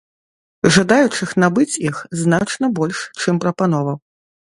Жадаючых 0.77 1.29
набыць 1.43 1.77
іх 1.89 1.99
значна 2.21 2.71
больш, 2.79 2.99
чым 3.27 3.35
прапановаў. 3.45 3.97